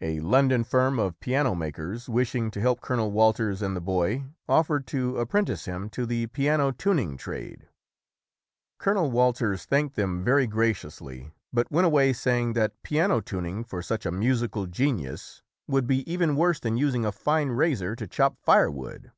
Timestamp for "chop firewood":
18.06-19.12